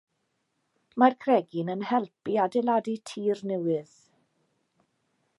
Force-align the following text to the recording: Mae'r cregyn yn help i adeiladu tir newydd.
Mae'r 1.01 1.15
cregyn 1.25 1.69
yn 1.73 1.83
help 1.89 2.31
i 2.35 2.37
adeiladu 2.45 2.95
tir 3.11 3.43
newydd. 3.51 3.93